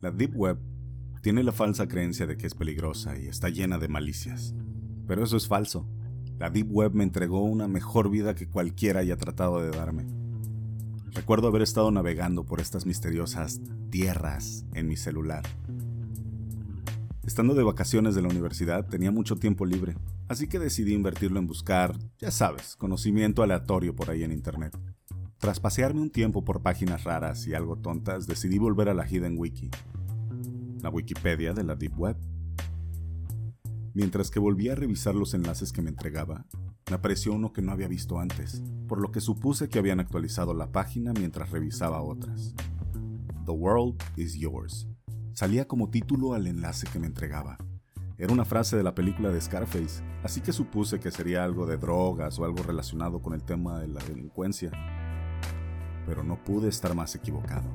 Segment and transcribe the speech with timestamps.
[0.00, 0.58] La Deep Web
[1.22, 4.54] tiene la falsa creencia de que es peligrosa y está llena de malicias.
[5.08, 5.88] Pero eso es falso.
[6.38, 10.06] La Deep Web me entregó una mejor vida que cualquiera haya tratado de darme.
[11.10, 15.42] Recuerdo haber estado navegando por estas misteriosas tierras en mi celular.
[17.26, 19.96] Estando de vacaciones de la universidad tenía mucho tiempo libre,
[20.28, 24.78] así que decidí invertirlo en buscar, ya sabes, conocimiento aleatorio por ahí en Internet.
[25.38, 29.38] Tras pasearme un tiempo por páginas raras y algo tontas, decidí volver a la Hidden
[29.38, 29.70] Wiki,
[30.82, 32.16] la Wikipedia de la Deep Web.
[33.94, 36.44] Mientras que volví a revisar los enlaces que me entregaba,
[36.90, 40.54] me apareció uno que no había visto antes, por lo que supuse que habían actualizado
[40.54, 42.54] la página mientras revisaba otras.
[43.46, 44.88] The World is Yours.
[45.34, 47.58] Salía como título al enlace que me entregaba.
[48.16, 51.76] Era una frase de la película de Scarface, así que supuse que sería algo de
[51.76, 54.72] drogas o algo relacionado con el tema de la delincuencia
[56.08, 57.68] pero no pude estar más equivocado.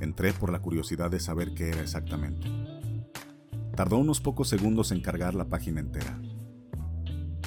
[0.00, 2.48] Entré por la curiosidad de saber qué era exactamente.
[3.76, 6.20] Tardó unos pocos segundos en cargar la página entera.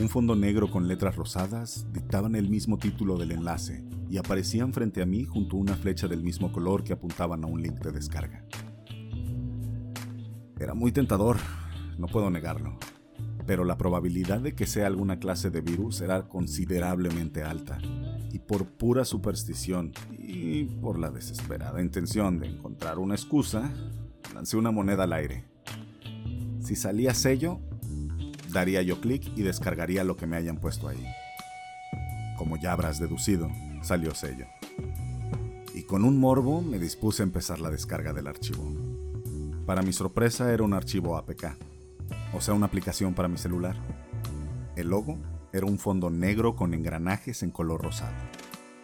[0.00, 5.02] Un fondo negro con letras rosadas dictaban el mismo título del enlace y aparecían frente
[5.02, 7.90] a mí junto a una flecha del mismo color que apuntaban a un link de
[7.90, 8.44] descarga.
[10.60, 11.38] Era muy tentador,
[11.98, 12.78] no puedo negarlo,
[13.46, 17.80] pero la probabilidad de que sea alguna clase de virus era considerablemente alta
[18.48, 23.70] por pura superstición y por la desesperada intención de encontrar una excusa,
[24.34, 25.44] lancé una moneda al aire.
[26.64, 27.60] Si salía sello,
[28.50, 31.06] daría yo clic y descargaría lo que me hayan puesto ahí.
[32.38, 33.50] Como ya habrás deducido,
[33.82, 34.46] salió sello.
[35.74, 38.64] Y con un morbo me dispuse a empezar la descarga del archivo.
[39.66, 41.54] Para mi sorpresa era un archivo APK,
[42.32, 43.76] o sea, una aplicación para mi celular.
[44.74, 45.18] El logo
[45.52, 48.14] era un fondo negro con engranajes en color rosado.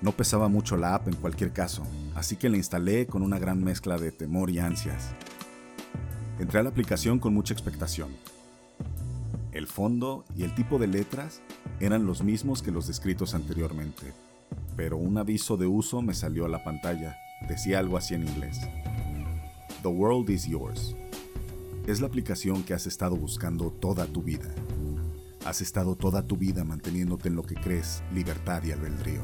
[0.00, 1.82] No pesaba mucho la app en cualquier caso,
[2.14, 5.14] así que la instalé con una gran mezcla de temor y ansias.
[6.38, 8.08] Entré a la aplicación con mucha expectación.
[9.52, 11.40] El fondo y el tipo de letras
[11.80, 14.12] eran los mismos que los descritos anteriormente,
[14.77, 17.16] pero un aviso de uso me salió a la pantalla.
[17.48, 18.60] Decía algo así en inglés.
[19.83, 20.96] The world is yours.
[21.86, 24.48] Es la aplicación que has estado buscando toda tu vida.
[25.44, 29.20] Has estado toda tu vida manteniéndote en lo que crees libertad y albedrío.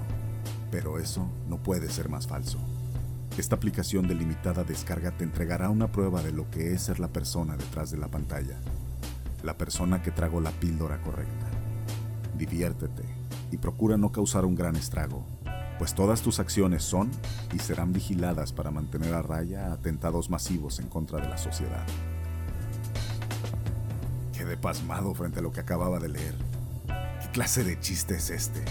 [0.71, 2.59] Pero eso no puede ser más falso.
[3.39, 7.09] Esta aplicación de limitada descarga te entregará una prueba de lo que es ser la
[7.09, 8.61] persona detrás de la pantalla.
[9.43, 11.47] La persona que tragó la píldora correcta.
[12.37, 13.05] Diviértete
[13.51, 15.25] y procura no causar un gran estrago,
[15.79, 17.11] pues todas tus acciones son
[17.55, 21.87] y serán vigiladas para mantener a raya atentados masivos en contra de la sociedad.
[24.41, 26.35] Quedé pasmado frente a lo que acababa de leer.
[27.21, 28.63] ¿Qué clase de chiste es este?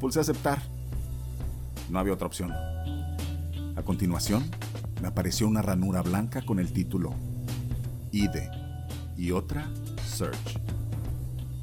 [0.00, 0.60] Pulse aceptar.
[1.88, 2.52] No había otra opción.
[2.52, 4.44] A continuación,
[5.00, 7.14] me apareció una ranura blanca con el título
[8.12, 8.50] IDE
[9.16, 9.66] y otra
[10.04, 10.60] Search.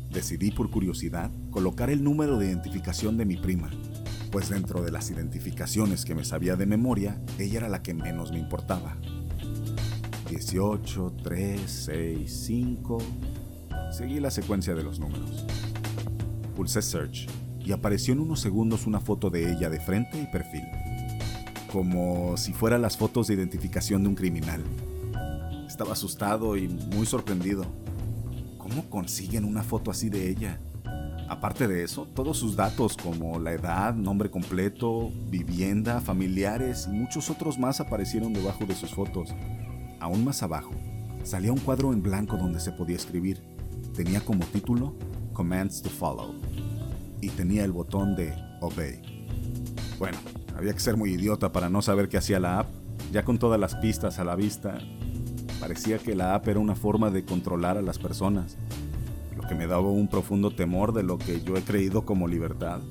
[0.09, 3.69] Decidí por curiosidad colocar el número de identificación de mi prima,
[4.31, 8.31] pues dentro de las identificaciones que me sabía de memoria, ella era la que menos
[8.31, 8.97] me importaba.
[10.29, 12.97] 18, 3, 6, 5.
[13.91, 15.45] Seguí la secuencia de los números.
[16.55, 17.27] Pulsé Search
[17.63, 20.63] y apareció en unos segundos una foto de ella de frente y perfil.
[21.71, 24.63] Como si fueran las fotos de identificación de un criminal.
[25.67, 27.65] Estaba asustado y muy sorprendido.
[28.57, 30.59] ¿Cómo consiguen una foto así de ella?
[31.27, 37.29] Aparte de eso, todos sus datos como la edad, nombre completo, vivienda, familiares y muchos
[37.29, 39.33] otros más aparecieron debajo de sus fotos.
[39.99, 40.71] Aún más abajo,
[41.23, 43.41] salía un cuadro en blanco donde se podía escribir.
[43.95, 44.95] Tenía como título
[45.33, 46.35] Commands to Follow
[47.21, 49.01] y tenía el botón de Obey.
[49.97, 50.17] Bueno,
[50.57, 52.67] había que ser muy idiota para no saber qué hacía la app.
[53.11, 54.77] Ya con todas las pistas a la vista,
[55.59, 58.57] parecía que la app era una forma de controlar a las personas,
[59.35, 62.81] lo que me daba un profundo temor de lo que yo he creído como libertad.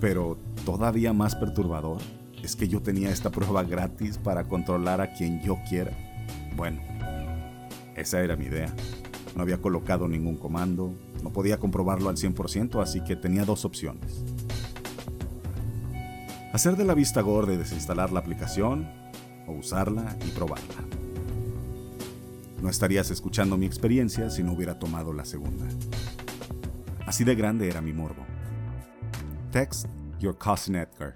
[0.00, 1.98] Pero todavía más perturbador
[2.42, 5.92] es que yo tenía esta prueba gratis para controlar a quien yo quiera.
[6.56, 6.80] Bueno,
[7.96, 8.72] esa era mi idea.
[9.36, 14.24] No había colocado ningún comando, no podía comprobarlo al 100%, así que tenía dos opciones.
[16.52, 18.88] Hacer de la vista gorda y desinstalar la aplicación,
[19.46, 20.74] o usarla y probarla.
[22.60, 25.66] No estarías escuchando mi experiencia si no hubiera tomado la segunda.
[27.06, 28.24] Así de grande era mi morbo.
[29.50, 29.86] Text
[30.18, 31.14] Your Cousin Edgar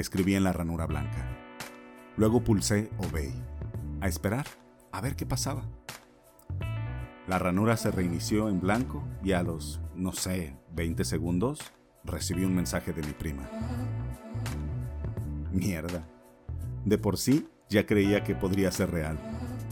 [0.00, 1.26] escribí en la ranura blanca.
[2.16, 3.32] Luego pulsé Obey.
[4.00, 4.46] A esperar,
[4.92, 5.64] a ver qué pasaba.
[7.26, 11.60] La ranura se reinició en blanco y a los, no sé, 20 segundos,
[12.04, 13.48] recibí un mensaje de mi prima.
[15.52, 16.06] Mierda.
[16.84, 19.18] De por sí, ya creía que podría ser real,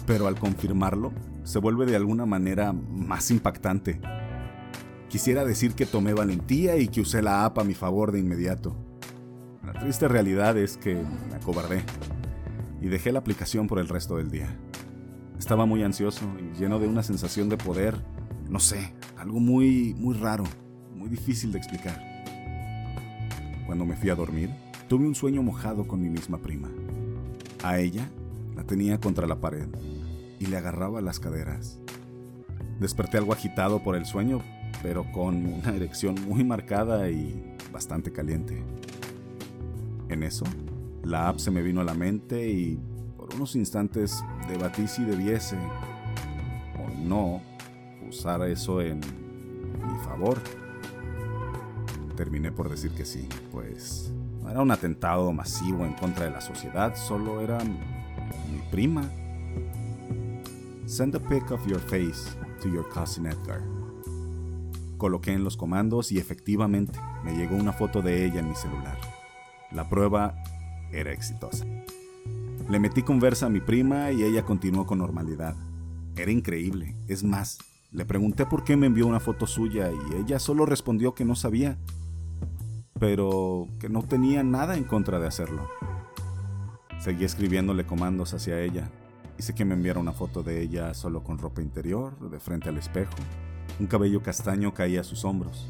[0.07, 1.13] pero al confirmarlo,
[1.45, 4.01] se vuelve de alguna manera más impactante.
[5.09, 8.77] Quisiera decir que tomé valentía y que usé la app a mi favor de inmediato.
[9.67, 11.83] La triste realidad es que me acobardé
[12.81, 14.57] y dejé la aplicación por el resto del día.
[15.41, 18.01] Estaba muy ansioso y lleno de una sensación de poder,
[18.49, 20.45] no sé, algo muy, muy raro,
[20.95, 22.01] muy difícil de explicar.
[23.67, 24.51] Cuando me fui a dormir,
[24.89, 26.71] tuve un sueño mojado con mi misma prima.
[27.65, 28.09] A ella
[28.55, 29.67] la tenía contra la pared
[30.39, 31.81] y le agarraba las caderas.
[32.79, 34.45] Desperté algo agitado por el sueño,
[34.81, 38.63] pero con una erección muy marcada y bastante caliente.
[40.09, 40.45] En eso,
[41.03, 42.79] la app se me vino a la mente y
[43.17, 45.57] por unos instantes debatí si debiese
[46.79, 47.41] o no
[48.09, 50.39] usar eso en mi favor.
[52.17, 54.13] Terminé por decir que sí, pues
[54.43, 59.11] no era un atentado masivo en contra de la sociedad, solo era mi prima.
[60.87, 62.31] Send a pic of your face
[62.63, 63.61] to your cousin Edgar.
[64.99, 69.16] Coloqué en los comandos y efectivamente me llegó una foto de ella en mi celular.
[69.73, 70.35] La prueba
[70.93, 71.67] era exitosa.
[72.69, 75.55] Le metí conversa a mi prima y ella continuó con normalidad.
[76.17, 76.97] Era increíble.
[77.09, 77.59] Es más,
[77.93, 81.37] le pregunté por qué me envió una foto suya y ella solo respondió que no
[81.37, 81.79] sabía,
[82.99, 85.69] pero que no tenía nada en contra de hacerlo.
[86.99, 88.91] Seguí escribiéndole comandos hacia ella.
[89.39, 92.79] Hice que me enviara una foto de ella solo con ropa interior, de frente al
[92.79, 93.15] espejo.
[93.79, 95.67] Un cabello castaño caía a sus hombros.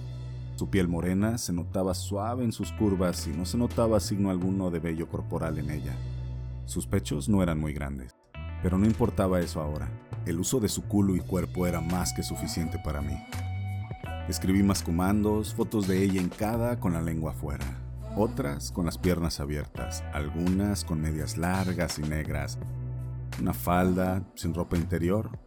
[0.57, 4.71] Su piel morena se notaba suave en sus curvas y no se notaba signo alguno
[4.71, 5.95] de vello corporal en ella.
[6.65, 8.17] Sus pechos no eran muy grandes,
[8.63, 9.91] pero no importaba eso ahora.
[10.25, 13.19] El uso de su culo y cuerpo era más que suficiente para mí.
[14.31, 17.67] Escribí más comandos, fotos de ella en cada con la lengua afuera,
[18.17, 22.59] otras con las piernas abiertas, algunas con medias largas y negras,
[23.39, 25.39] una falda sin ropa interior,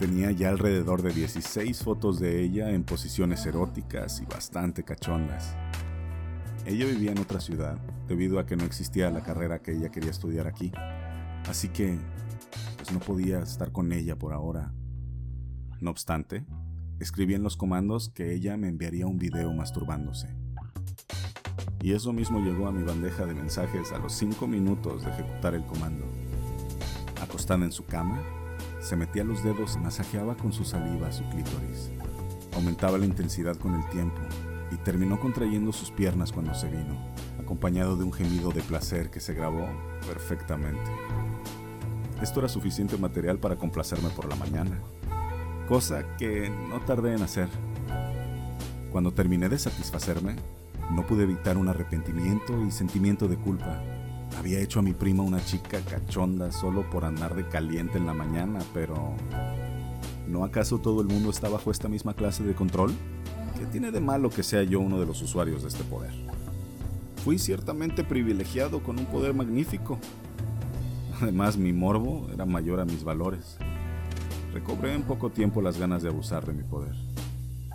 [0.00, 5.54] Tenía ya alrededor de 16 fotos de ella en posiciones eróticas y bastante cachondas.
[6.64, 10.10] Ella vivía en otra ciudad, debido a que no existía la carrera que ella quería
[10.10, 10.72] estudiar aquí.
[11.46, 11.98] Así que,
[12.78, 14.72] pues no podía estar con ella por ahora.
[15.80, 16.46] No obstante,
[16.98, 20.34] escribí en los comandos que ella me enviaría un video masturbándose.
[21.82, 25.54] Y eso mismo llegó a mi bandeja de mensajes a los 5 minutos de ejecutar
[25.54, 26.06] el comando.
[27.20, 28.22] Acostada en su cama,
[28.80, 31.90] se metía los dedos y masajeaba con su saliva su clítoris.
[32.54, 34.20] Aumentaba la intensidad con el tiempo
[34.70, 36.96] y terminó contrayendo sus piernas cuando se vino,
[37.38, 39.66] acompañado de un gemido de placer que se grabó
[40.06, 40.90] perfectamente.
[42.22, 44.78] Esto era suficiente material para complacerme por la mañana,
[45.68, 47.48] cosa que no tardé en hacer.
[48.92, 50.36] Cuando terminé de satisfacerme,
[50.90, 53.82] no pude evitar un arrepentimiento y sentimiento de culpa
[54.40, 58.14] había hecho a mi prima una chica cachonda solo por andar de caliente en la
[58.14, 59.14] mañana, pero
[60.26, 62.90] ¿no acaso todo el mundo está bajo esta misma clase de control?
[63.58, 66.12] ¿Qué tiene de malo que sea yo uno de los usuarios de este poder?
[67.22, 69.98] Fui ciertamente privilegiado con un poder magnífico.
[71.20, 73.58] Además, mi morbo era mayor a mis valores.
[74.54, 76.96] Recobré en poco tiempo las ganas de abusar de mi poder.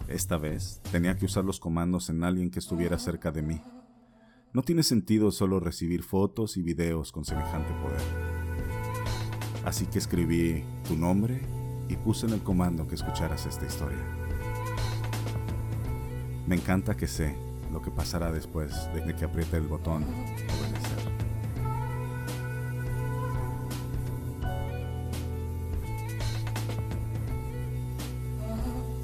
[0.08, 3.62] Esta vez tenía que usar los comandos en alguien que estuviera cerca de mí.
[4.56, 8.00] No tiene sentido solo recibir fotos y videos con semejante poder.
[9.66, 11.42] Así que escribí tu nombre
[11.90, 14.00] y puse en el comando que escucharas esta historia.
[16.48, 17.36] Me encanta que sé
[17.74, 20.06] lo que pasará después de que apriete el botón